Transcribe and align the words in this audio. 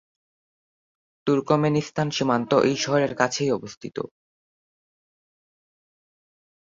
Turkmenistan 1.27 2.07
সীমান্ত 2.11 2.51
এই 2.61 2.75
শহরের 2.77 3.13
কাছেই 3.15 3.49
অবস্থিত। 3.51 3.97